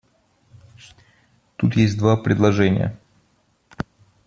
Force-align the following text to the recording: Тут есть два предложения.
Тут 1.57 1.75
есть 1.75 1.99
два 1.99 2.17
предложения. 2.17 2.97